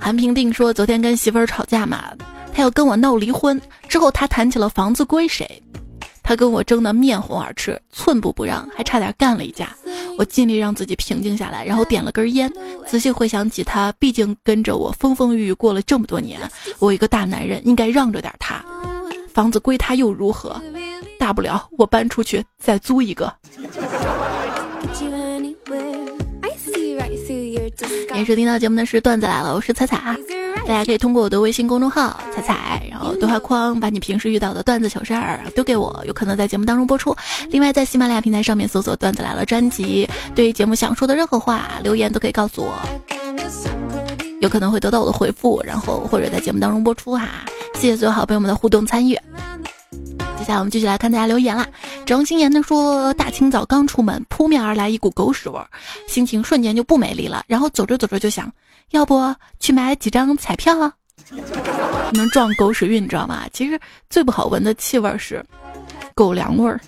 [0.00, 2.04] 韩平定说，昨天跟媳妇儿吵架嘛。
[2.54, 5.60] 他要跟我闹离婚，之后他谈起了房子归谁，
[6.22, 9.76] 他跟我争得面红耳赤，寸步不让，还差点干了一架。
[10.16, 12.48] 我尽力让自己平静下来，然后点了根烟，
[12.86, 16.40] 仔细回想起他毕竟跟着我风风雨雨过了这么多年，
[16.78, 18.64] 我一个大男人应该让着点他。
[19.32, 20.62] 房子归他又如何？
[21.18, 23.34] 大不了我搬出去再租一个。
[28.14, 30.16] 也是听到节目的是段子来了，我是彩彩啊。
[30.66, 37.14] 大家可以通过我的微信公众号“彩彩”，然后对话框把你平时遇到的段子糗事儿丢给我，有可能在节目当中播出。
[37.50, 42.72] 另外，在喜马拉雅平台上面搜索“段子来了”专辑，对于节目想说的任何话留言都可以告诉我，
[44.40, 47.28] 有可能会得到我的回复，然后或者在节目当中播出哈。
[47.74, 49.18] 谢谢所有好朋友们的互动参与。
[50.38, 51.66] 接下来我们继续来看大家留言啦。
[52.06, 55.66] 张心妍的说：大清早刚出门，扑面而来一股狗屎味儿，
[56.06, 57.44] 心情瞬间就不美丽了。
[57.46, 58.50] 然后走着走着就想。
[58.90, 60.74] 要不去买几张彩票，
[62.12, 63.44] 能撞狗屎运，你知道吗？
[63.52, 65.44] 其实最不好闻的气味是
[66.14, 66.80] 狗粮味儿。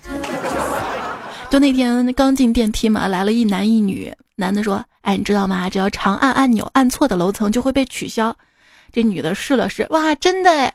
[1.49, 4.13] 就那天刚进电梯嘛，来了一男一女。
[4.35, 5.69] 男的说：“哎，你知道吗？
[5.69, 8.35] 只要长按按钮，按错的楼层就会被取消。”
[8.93, 10.73] 这女的试了试，哇，真的哎！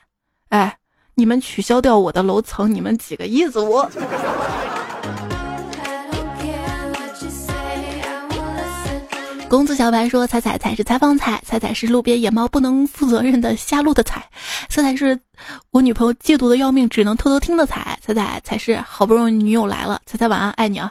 [0.49, 0.77] 哎，
[1.15, 3.61] 你们取消掉我的楼层，你们几个意思？
[3.61, 3.89] 我。
[9.53, 14.27] 公子小白说：“彩彩彩是采访彩，彩彩是路边野猫不能负责任的瞎录的彩，
[14.71, 15.21] 彩彩是
[15.71, 20.91] 我女朋友嫉妒的要命，只能偷偷听的彩，彩彩才是好不容易女友来了，彩彩晚安，爱你啊。”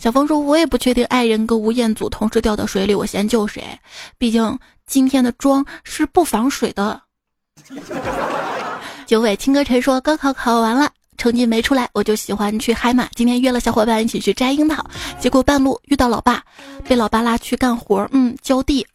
[0.00, 3.62] 小峰说：“我也不确定爱人跟吴彦祖同时掉到水里，我先救谁？
[4.16, 6.98] 毕竟今天的妆是不防水的。”
[9.04, 13.08] 九尾青歌尘说：“高考考完了。”成绩没出来，我就喜欢去嗨嘛。
[13.14, 14.82] 今天约了小伙伴一起去摘樱桃，
[15.18, 16.42] 结果半路遇到老爸，
[16.86, 18.86] 被老爸拉去干活，嗯，浇地。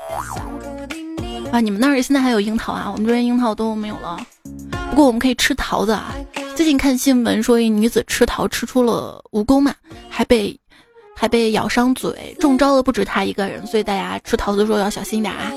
[1.52, 2.90] 啊，你们那儿现在还有樱桃啊？
[2.90, 4.26] 我们这边樱桃都没有了。
[4.90, 6.16] 不过我们可以吃桃子啊。
[6.56, 9.76] 最近看新闻说，一女子吃桃吃出了蜈蚣嘛，
[10.10, 10.58] 还被
[11.16, 15.52] 还被咬伤嘴，中招的不止她一个人，所以大家吃桃子的时候要小心点啊。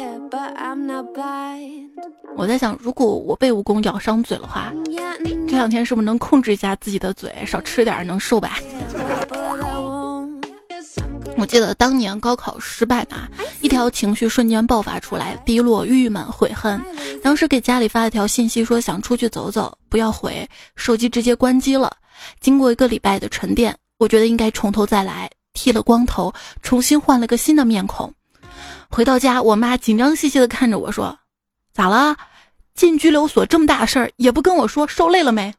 [2.36, 4.72] 我在想，如果我被蜈蚣咬伤嘴的话，
[5.48, 8.58] 这两天是不是能控制一下自己的嘴，少吃点能瘦吧？
[11.38, 13.28] 我记得当年高考失败嘛，
[13.60, 16.80] 一条情绪瞬间爆发出来，低落、郁闷、悔恨。
[17.22, 21.94] 当时给家里发了条信息，说想出去走走，不要回，手机直接关机了。
[22.40, 28.12] 经过一个礼拜的沉淀，我觉得应该从头再来，剃了光头，重新换了个新的面孔。
[28.90, 31.18] 回到家，我妈紧张兮兮的看着我说
[31.72, 32.16] ：“咋了？
[32.74, 35.54] 进拘留所这么大事儿也不跟我说，受累了没？”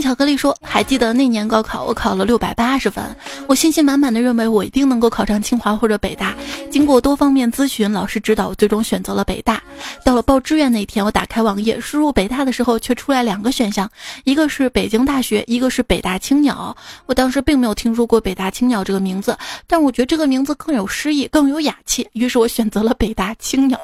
[0.00, 3.04] 巧克力说：“还记得那年高考，我考了六百八十分，
[3.46, 6.34] 我信心满满的认为我一定能够考上清华或者北大。
[6.70, 9.62] 经过多方面咨询、老师指导，最终选择了北大。
[10.04, 13.90] 到了报志愿那一天，我打开网页输入北大的时候，却出来两个选项，
[14.24, 16.76] 一个是北京大学，一个是北大青鸟。
[17.06, 19.36] 我当时并没有听说过北大青鸟这个名字，
[19.66, 23.78] 但我觉得这个名字更有诗意，更有雅气，于是我选择了北大青鸟。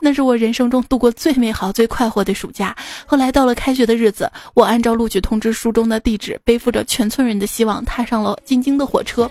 [0.00, 2.74] 那是我人生中度过最美好、最快活的暑假。
[3.06, 9.28] 后来到了开学的日子，我按照录取通知书中的地址，背负着全村人的希望，踏上了进京的火车。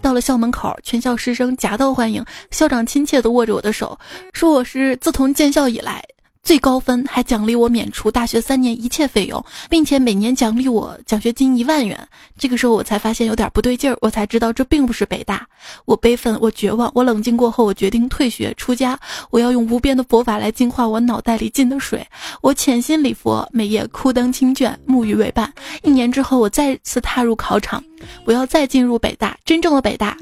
[0.00, 3.98] 到了校门口，全校师生夹道欢迎，校长亲切地握着我的手，
[4.32, 6.02] 说我是自从建校以来。
[6.42, 11.98] 最高分还奖励我免除大学三年一切费用，并且每年奖励我奖学金一万元。
[12.38, 15.46] 这个时候我才发现有点不对劲儿，我才知道这并不是北大。
[15.84, 18.98] 我悲愤，我绝望，我冷静过后，我决定退学出家。
[19.30, 22.06] 我要用无边的佛法来净化我脑袋里进的水。
[22.40, 25.52] 我潜心礼佛，每夜枯灯清卷，沐浴为伴。
[25.82, 27.82] 一年之后，我再次踏入考场，
[28.24, 30.16] 我要再进入北大，真正的北大。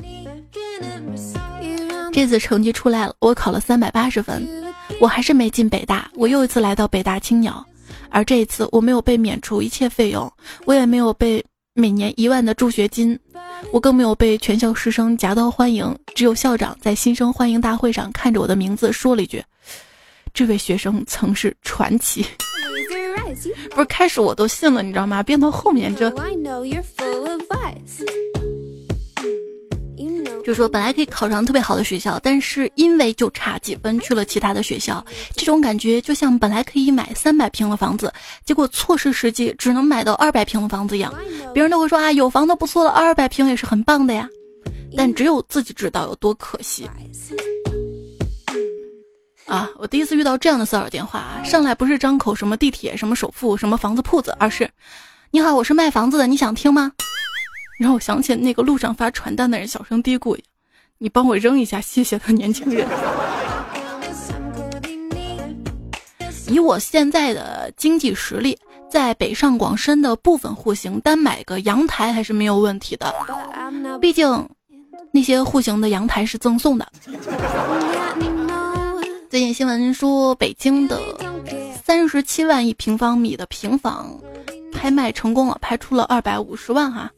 [2.17, 4.49] 这次成绩出来了，我考了三百八十分。
[4.99, 7.63] 我还是没进北大，我又一次来到北大青鸟，
[8.09, 10.33] 而这一次我没有被免除一切费用，
[10.65, 13.21] 我也没有被每年一万的助学金，
[13.71, 19.45] 我更没有被全校师生夹道欢迎，只有校长在新生欢迎大会上看着我的名字说了一句
[20.33, 22.25] ：“这位学生曾是传奇。”
[23.73, 25.23] 不是开始我都信了，你知道吗？
[25.23, 26.11] 变到后面这。
[30.47, 35.05] 就说本来可以考上特别好的学校，但是因为就差几分去了其他的学校，
[35.35, 38.13] 这种感觉就像本来可以买三百平的房子，
[38.45, 41.13] 结果错失时机，只能买到二百平的房子一样。
[41.53, 44.29] 别人都会说啊，有房子不错了，二百平也是很棒的呀，
[44.97, 46.89] 但只有自己知道有多可惜。
[49.47, 54.71] 啊，我第一次遇到这样的骚扰电话，上来不是张口什么地铁什么首付什么房子铺子，而是，
[55.33, 56.93] 你好，我是卖房子的，你想听吗？
[57.79, 60.39] 让我想起那个路上发传单的人小声嘀咕
[60.97, 62.89] ：“你帮我扔一下，谢谢。”的年轻人，
[66.49, 68.59] 以我现在的经济实力，
[68.91, 73.15] 在北上广深的部分户型单买个阳台还是没有问题的。
[74.01, 74.49] 毕竟
[75.13, 76.89] 那些户型的阳台是赠送的。
[79.29, 80.99] 最近新闻说，北京的
[81.85, 84.19] 三十七万一平方米的平房
[84.73, 87.11] 拍卖成功了，拍出了二百五十万哈。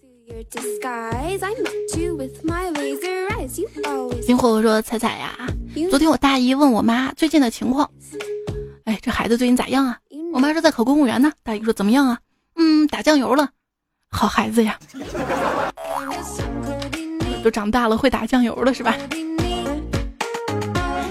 [4.21, 5.49] 金火说：“彩彩呀，
[5.89, 7.91] 昨天我大姨问我妈最近的情况，
[8.85, 9.99] 哎，这孩子最近咋样啊？
[10.33, 11.33] 我妈说在考公务员呢。
[11.43, 12.19] 大姨说怎么样啊？
[12.57, 13.51] 嗯，打酱油了，
[14.11, 14.79] 好孩子呀，
[17.43, 18.95] 都长大了会打酱油了是吧？”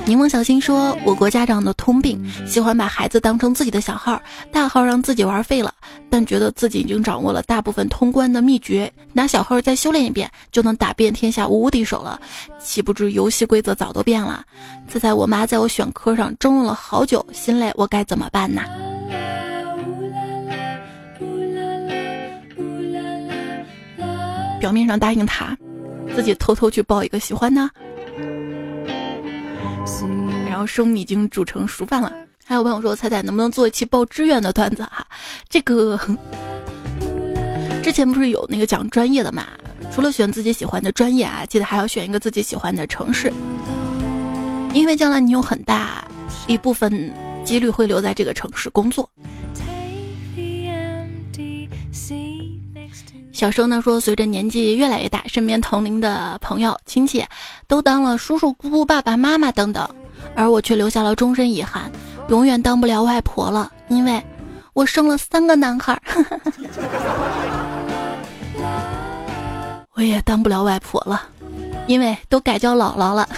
[0.08, 2.18] 柠檬小新说：“我国家长的通病，
[2.48, 4.22] 喜欢把孩子当成自己的小号，
[4.54, 5.74] 大号让自己玩废了，
[6.10, 12.18] 但觉得自己已经掌握了大部分通关的秘诀，拿小号再修炼一遍，就能打遍天下无敌手了。
[12.58, 14.46] 岂不知游戏规则早都变了。
[14.88, 18.62] 自在我妈在我选科上争论了好久，心累，我该怎么办呢？
[24.62, 25.54] 表面上答应他，
[26.16, 27.70] 自己偷偷去报一个喜欢呢？”
[30.48, 32.12] 然后生米已经煮成熟饭了。
[32.46, 35.06] 还有朋友说：“彩彩能不能做一期报志愿的段子？”哈，
[35.50, 36.00] 这个
[37.84, 39.46] 之前不是有那个讲专业的嘛？
[39.94, 43.32] 除了选自己喜欢的专业啊，记得还要选一个自己喜欢的城市，
[44.74, 46.08] 因为将来你有很大
[46.48, 47.12] 一部分
[47.44, 49.10] 几率会留在这个城市工作。
[53.38, 57.24] 小生呢，说随着年纪越来越大，身边同龄的朋友亲戚
[57.68, 59.88] 都当了叔叔姑姑、爸爸妈妈等等。
[60.36, 61.92] 而我却留下了终身遗憾，
[62.30, 64.20] 永远当不了外婆了，因为
[64.74, 66.02] 我生了三个男孩。
[69.94, 71.22] 我也当不了外婆了，
[71.86, 73.30] 因为都改叫姥姥了。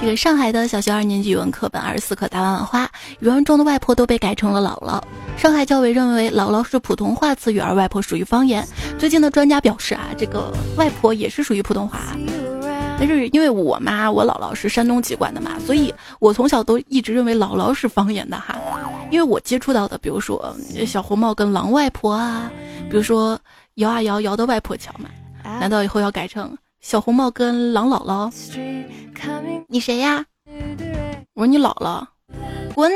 [0.00, 4.98] 这个上海的小学二年级语文课本二十四课大碗碗花，语文中的外婆都被改成了姥姥。
[5.36, 8.66] 上海教委认为姥姥是普通话词语，而外婆属于方言。
[8.98, 12.16] 最近的专家表示啊，这个外婆也是属于普通话。
[12.98, 18.58] 但是因为我妈我姥姥是山东籍贯的嘛，所以我从小都一直认为姥姥是方言的哈。
[19.10, 22.50] 因为我接触到的，比如说小红帽跟狼外婆啊，
[22.90, 23.38] 比如说
[23.74, 25.10] 摇啊摇摇的外婆桥嘛，
[25.44, 28.32] 难道以后要改成小红帽跟狼姥姥？
[29.68, 30.24] 你谁呀？
[31.34, 32.06] 我说你姥姥，
[32.74, 32.90] 滚！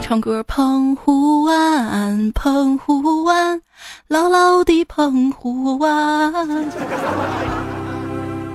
[0.00, 3.60] 唱歌，澎湖湾，澎湖湾。
[4.08, 6.32] 姥姥的澎湖湾，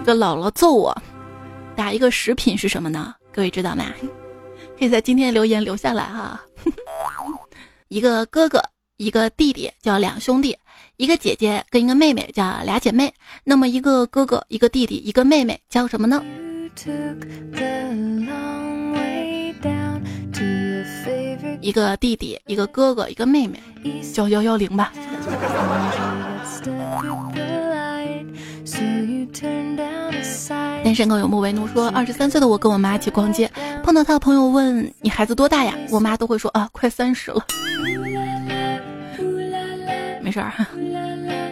[0.03, 0.97] 这姥姥揍我，
[1.75, 3.13] 打一个食品是什么呢？
[3.31, 3.85] 各位知道吗？
[4.79, 6.41] 可以在今天留言留下来哈。
[7.87, 8.59] 一个哥哥，
[8.97, 10.51] 一个弟弟，叫两兄弟；
[10.97, 13.11] 一个姐姐跟一个妹妹，叫俩姐妹。
[13.43, 16.23] 那么一个哥哥，一个弟弟，一个妹妹，叫什么呢？
[21.61, 23.59] 一个弟弟，一个哥哥，一个妹妹，
[24.13, 24.93] 叫幺幺零吧。
[30.83, 33.49] 单身狗有木为奴说，二十三岁的我跟我妈一起逛街，
[33.83, 35.73] 碰到她的朋友问你孩子多大呀？
[35.89, 37.43] 我妈都会说啊，快三十了。
[40.21, 40.53] 没事儿，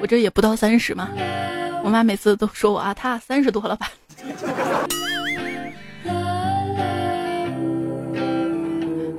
[0.01, 1.09] 我这也不到三十嘛。
[1.83, 3.89] 我妈每次都说我啊，她三十多了吧。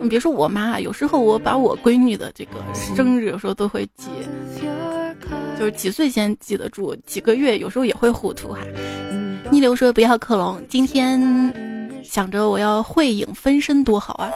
[0.01, 4.11] 你别说我妈，有时候我把我闺女的这个生日有时候都会记，
[5.59, 8.59] 就是几岁先记得住，几个月有时候也会糊涂哈。
[9.51, 14.30] 逆流说不要克隆，今天想着我要会影分身多好啊！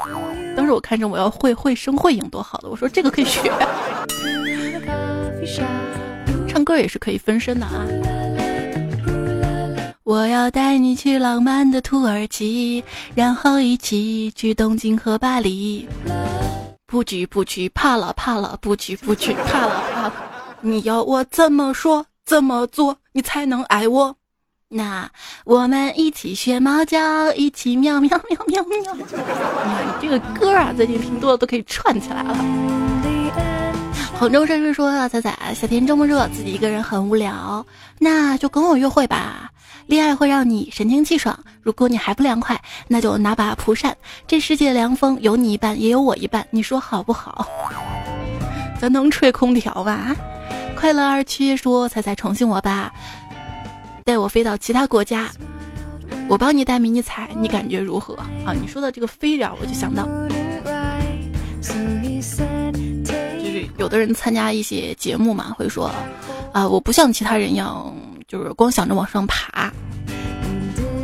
[0.56, 3.50] 当时我看着我要会会声会影多好的，我说这个可以学，
[6.66, 7.86] 歌也是可以分身的啊。
[10.02, 12.82] 我要带你去浪漫的土耳其，
[13.14, 15.88] 然后一起去东京和巴黎。
[16.86, 20.12] 不去不去，怕了怕了，不去不去，怕了怕了。
[20.60, 24.16] 你要我怎么说怎么做，你才能爱我？
[24.68, 25.08] 那
[25.44, 28.94] 我们一起学猫叫，一起喵喵喵喵喵。
[28.94, 29.04] 你
[30.00, 32.36] 这个歌啊，最近听多了都可以串起来了。
[34.18, 37.64] 杭州绅士说：“仔仔，夏天这么热，自己一个人很无聊，
[37.98, 39.50] 那就跟我约会吧。”
[39.86, 43.94] 恋爱会让你神清气爽，如果你还不凉快，那就拿把蒲扇。
[44.26, 47.46] 这世界凉风有你一半，也有我一半，你说好不好？
[48.80, 50.16] 咱能吹空调吧？
[50.74, 52.92] 快乐二七说：“彩彩宠幸我吧，
[54.02, 55.28] 带我飞到其他国家，
[56.26, 58.14] 我帮你带迷你彩，你感觉如何？”
[58.44, 60.08] 啊，你说的这个飞着，我就想到，
[63.78, 65.90] 有的人参加一些节目嘛，会说，
[66.52, 67.94] 啊，我不像其他人一样。
[68.28, 69.72] 就是光想着往上爬，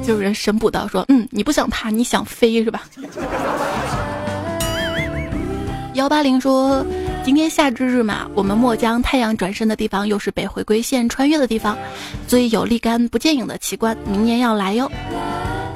[0.05, 2.83] 就有人神补刀说：“嗯，你不想爬，你想飞是吧？”
[5.95, 6.85] 幺八零说
[7.25, 11.79] ：“今天夏至日嘛，我们墨江太阳转身的地方又是北回归线穿越的地方，
[12.27, 14.91] 所以有立竿不见影的奇观，明年要来哟。”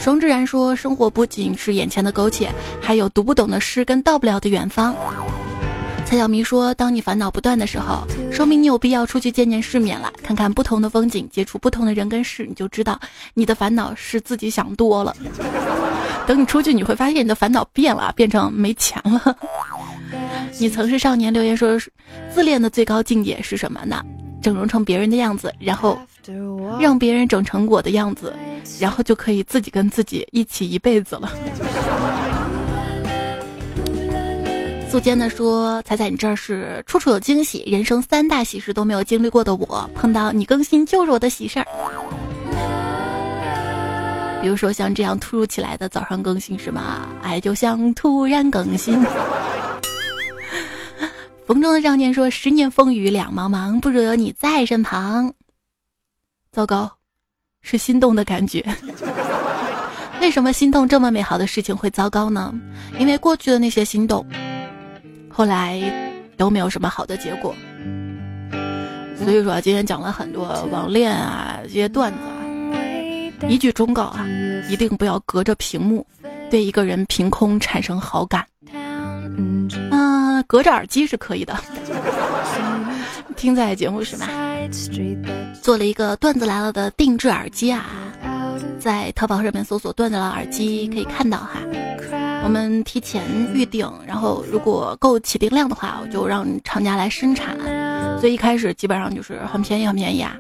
[0.01, 4.93] 双志然说：“生活不仅是眼前的苟且，还有读不懂的诗跟到不了的远方。”
[6.07, 12.99] 蔡小迷说：“当你烦恼不断的时候，说明你有必要出去见见世面了，看看不同的风景，接触不同的人跟事，你就知道
[13.35, 15.15] 你的烦恼是自己想多了。
[16.25, 19.37] 等你出去，你会发现你的烦恼变了，变成没钱了。
[20.61, 21.77] 你曾是少年留言说，
[22.33, 24.01] 自恋的最高境界是什么呢？
[24.41, 25.99] 整容成别人的样子，然后
[26.79, 28.33] 让别人整成我的样子，
[28.79, 31.33] 然后就可以自己跟自己一起一辈子了。”
[34.97, 41.67] 素坚的说：“彩彩，你这儿是处处有惊喜，人生三大喜事都没有经历过的我，碰到你更新就是我的喜事儿。
[44.41, 47.09] 比如说像这样突如其来的早上更新是吗？
[47.23, 48.99] 爱就像突然更新。
[51.47, 55.31] 风中的少年说：十年风雨两茫茫，不如有你在身旁。
[56.53, 56.91] 糟糕，
[57.61, 58.65] 是心动的感觉。
[60.23, 62.55] 为什么心动这么美好的事情会糟糕呢？
[62.99, 64.27] 因为过去的那些心动。”
[65.37, 65.79] 后来
[66.39, 67.55] 都没有什么好的结果，
[69.23, 74.27] 所以说今天讲了很多网恋啊这些段子啊，一句忠告啊，
[74.71, 76.07] 一定不要隔着屏幕
[76.51, 78.47] 对一个人凭空产生好感。
[78.73, 79.69] 嗯，
[80.47, 81.55] 隔着耳机是可以的，
[83.37, 84.27] 听在节目是吗？
[85.61, 87.85] 做了一个段子来了的定制耳机啊，
[88.81, 91.61] 在淘宝上面搜索段子来了耳机可以看到哈。
[92.47, 97.57] 我们提前预定，然后如果够起订量的话，我就让厂家来生产。
[98.21, 100.37] 所以一开始基本上就是很便宜，很便宜啊。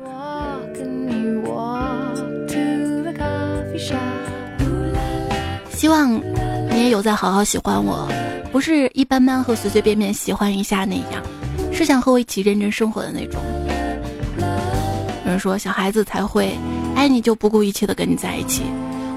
[5.75, 6.15] 希望
[6.71, 8.09] 你也有在好好喜欢我，
[8.53, 11.21] 不是一般般和随随便便喜欢一下那样，
[11.73, 13.43] 是想和我一起认真生活的那种。
[15.25, 16.57] 有人说小孩子才会
[16.95, 18.63] 爱你就不顾一切的跟你在一起，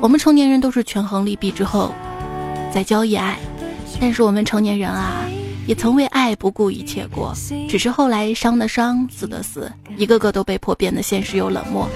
[0.01, 1.93] 我们成年人都是权衡利弊之后。
[2.73, 3.37] 在交易爱，
[3.99, 5.25] 但是我们成年人啊，
[5.65, 7.33] 也曾为爱不顾一切过，
[7.67, 11.87] 只是后来伤的伤，死的死，一个个都被迫变得现实又冷漠，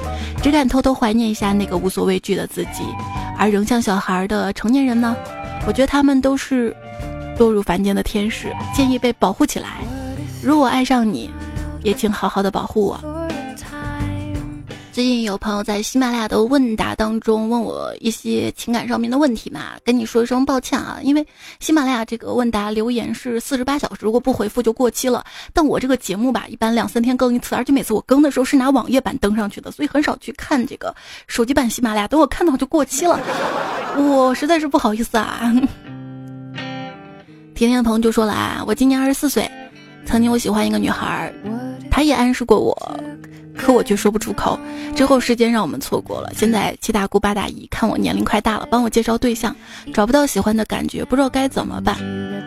[0.41, 2.83] 只敢偷偷怀念一下那个无所畏惧的自己。
[3.37, 5.15] 而仍像小孩的成年人呢，
[5.65, 6.75] 我觉得他们都是
[7.39, 9.81] 落入凡间的天使，建议被保护起来。
[10.41, 11.29] 如果爱上你，
[11.83, 13.12] 也请好好的保护我。
[14.93, 21.27] 最近有朋友在喜马拉雅的问答当中问我一些情感上面的问题嘛，跟你说一声抱歉啊，因为
[21.59, 25.25] 喜马拉雅这个问答留言是四十八小时，如果不回复就过期了。
[25.51, 32.07] 但我这个节目吧，一般两三天更一次，而且每次我更的时候是拿网页版登上去的，所以很少去看这个手机版喜马拉雅。
[32.07, 33.19] 等我看到就过期了，
[33.97, 35.51] 我实在是不好意思啊。
[37.55, 39.49] 甜甜的朋友就说了啊，我今年二十四岁，
[40.05, 41.33] 曾经我喜欢一个女孩，
[41.89, 42.99] 她也暗示过我。
[43.55, 44.59] 可我却说不出口，
[44.95, 46.31] 之后时间让我们错过了。
[46.35, 49.55] 现在七大姑八大姨看我年龄快大了，帮我介绍对象，
[49.93, 51.95] 找不到喜欢的感觉，不知道该怎么办。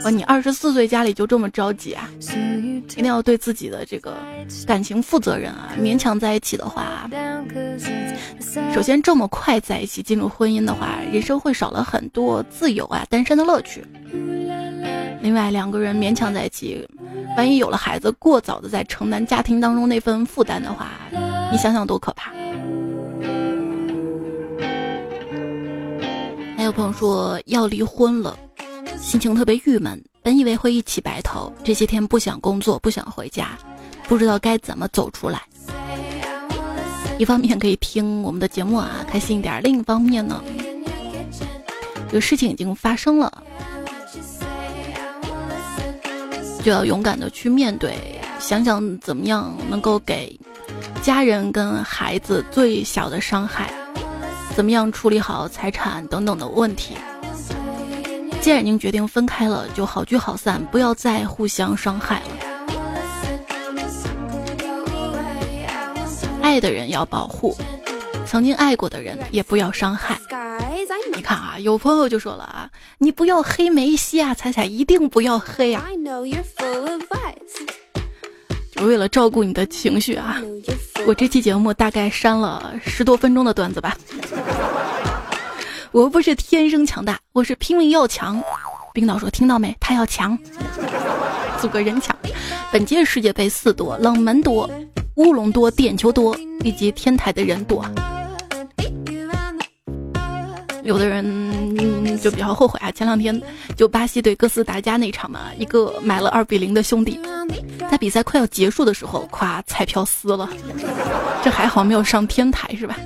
[0.04, 2.10] 我你二十四岁家里就这么着急啊？
[2.88, 4.16] 一定要对自己的这个
[4.66, 5.70] 感情负责任啊！
[5.80, 7.08] 勉强在一起的话，
[8.74, 13.80] 首先这么快在一起进入婚姻的话，人生会少了很多自由啊、单身的乐趣。
[15.22, 16.84] 另外两个人勉强在一起。
[17.36, 20.92] 万一有了孩子，过早的在承担家庭当中那份负担的话，
[21.52, 22.32] 你想想多可怕。
[26.56, 28.36] 还有朋友说要离婚了，
[28.98, 30.02] 心情特别郁闷。
[30.22, 33.50] 本以为会一起白头，这些天不想工作，不想回家，
[34.08, 35.42] 不知道该怎么走出来。
[37.18, 40.42] 一方面可以听我们的节目啊，开心一点；另一方面呢，
[42.08, 43.42] 这个事情已经发生了。
[46.66, 47.96] 就要勇敢的去面对，
[48.40, 50.36] 想想怎么样能够给
[51.00, 53.70] 家人跟孩子最小的伤害，
[54.56, 56.96] 怎么样处理好财产等等的问题。
[58.40, 62.26] 既然已经决定分开了，就好聚好散，不要再互相伤害了。
[66.42, 67.56] 爱的人要保护，
[68.26, 70.18] 曾经爱过的人也不要伤害。
[71.14, 72.68] 你看啊，有朋友就说了啊，
[72.98, 75.86] 你不要黑梅西啊，彩彩一定不要黑啊，
[78.74, 80.42] 就为了照顾你的情绪啊。
[81.06, 83.96] 我这期节目大概删了十多分钟的段子吧。
[85.92, 88.42] 我不是天生强大，我是拼命要强。
[88.92, 89.74] 冰岛说听到没？
[89.80, 90.38] 他要强，
[91.60, 92.16] 组个人强。
[92.72, 94.68] 本届世界杯四多，冷门多，
[95.14, 97.84] 乌龙多，点球多，以及天台的人多。
[100.86, 102.90] 有的人就比较后悔啊！
[102.92, 103.40] 前两天
[103.76, 107.18] 就巴西对哥斯达加那场嘛，一个买了二比零的兄弟，
[107.90, 110.48] 在比赛快要结束的时候，夸彩票撕了，
[111.42, 112.96] 这还好没有上天台是吧？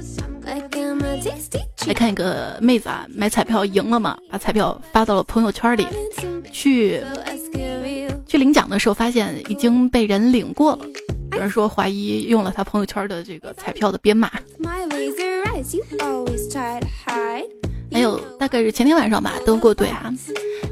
[1.87, 5.87] 来看一个妹子啊，买彩票赢了嘛，把彩票发到了朋友圈里，
[6.53, 7.03] 去
[8.27, 10.87] 去领奖的时候发现已经被人领过了，
[11.33, 14.31] 有人说怀疑用了他朋友圈的这个彩票的编码。
[17.93, 20.13] 还有大概是前天晚上吧，德国队啊，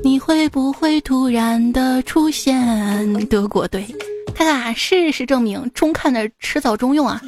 [0.05, 3.27] 你会不会突然的出现？
[3.27, 3.85] 德国队，
[4.35, 7.21] 看看啊事实证明，中看的迟早中用啊。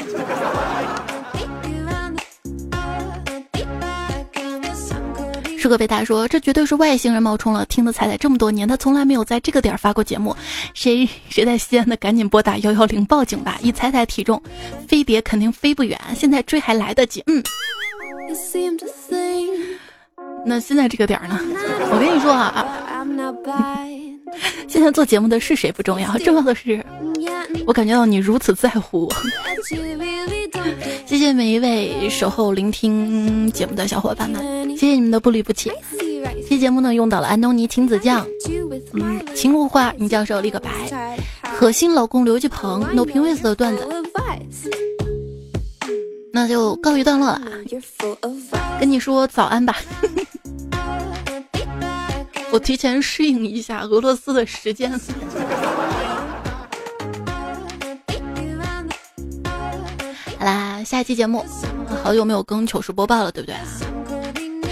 [5.59, 10.35] 舒克贝塔说：“这绝对是外星人冒充了，听的彩彩这么多年，他从来没有在这个点发过节目。
[10.73, 13.59] 谁谁在西安的，赶紧拨打幺幺零报警吧！
[13.63, 14.41] 以彩彩体重，
[14.89, 17.43] 飞碟肯定飞不远，现在追还来得及。”嗯。
[20.45, 21.39] 那现在这个点儿呢？
[21.93, 22.67] 我跟你说啊，
[24.69, 26.85] 现在做节目的是谁不重要，重要的是
[27.67, 29.13] 我感觉到你如此在乎我。
[31.07, 35.71] 谢谢每一位守候聆听节目的小伙伴们，谢谢你们的不离不弃。
[36.49, 38.27] 这节目呢用到了安东尼亲子酱，
[38.93, 40.71] 嗯，秦无花尹教授立个白，
[41.57, 43.87] 可心老公刘继鹏 No 评位子的段子。
[46.33, 47.41] 那就告一段落了，
[48.79, 49.77] 跟你说早安吧。
[52.53, 54.91] 我提前适应一下俄罗斯的时间。
[60.39, 61.45] 好啦，下一期节目，
[62.03, 63.57] 好久没有更糗事播报了，对不对？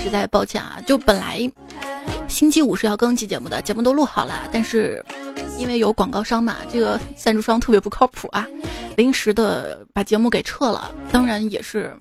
[0.02, 1.38] 实在抱歉啊，就本来
[2.26, 5.04] 星期五是要更期节目的，节目都录好了，但是
[5.58, 8.46] 因为有广告商嘛，这个赞助商特别不靠谱啊。
[8.96, 11.94] 临时的把节目给撤了，当然也是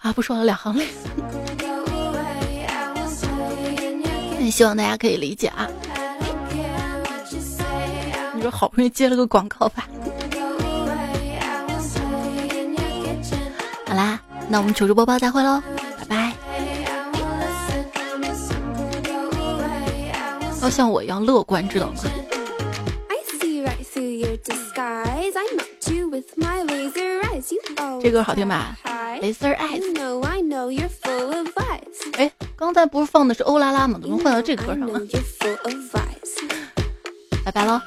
[0.00, 0.86] 啊，不说了，两行泪。
[4.50, 5.66] 希望大家可以理解啊。
[8.34, 9.88] 你说好不容易接了个广告吧。
[13.86, 15.60] 好啦，那我们求助播报再会喽，
[20.66, 22.00] 要像我一样乐观，知道吗？
[28.02, 28.76] 这歌好听吧
[29.22, 29.80] ？Laser Eyes。
[32.14, 34.00] 哎，刚才不是放的是欧拉拉吗？
[34.02, 35.00] 怎么换到这歌上了？
[37.44, 37.80] 拜拜喽。